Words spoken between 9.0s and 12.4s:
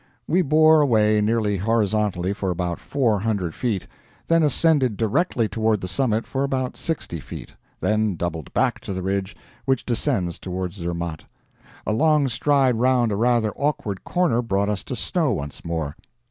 ridge which descends toward Zermatt. A long